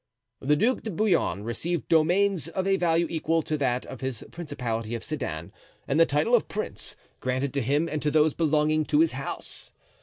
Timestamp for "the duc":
0.39-0.81